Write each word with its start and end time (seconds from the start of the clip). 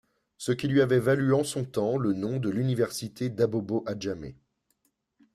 Ce 0.39 0.51
qui 0.51 0.67
lui 0.67 0.81
avait 0.81 0.97
valu 0.97 1.31
en 1.31 1.43
son 1.43 1.63
temps 1.63 1.95
le 1.99 2.13
nom 2.13 2.39
de 2.39 2.49
l'Université 2.49 3.29
d'Abobo 3.29 3.83
Adjamé. 3.85 4.35